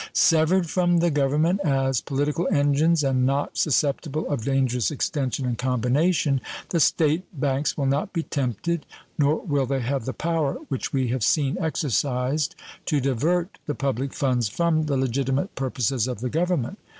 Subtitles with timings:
[0.13, 6.41] Severed from the Government as political engines, and not susceptible of dangerous extension and combination,
[6.69, 8.87] the State banks will not be tempted,
[9.19, 12.55] nor will they have the power, which we have seen exercised,
[12.87, 16.79] to divert the public funds from the legitimate purposes of the Government.